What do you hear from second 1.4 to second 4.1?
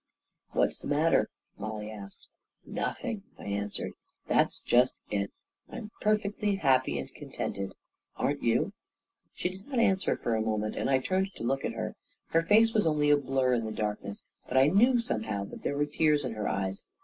Mollie asked. 11 Nothing," I answered."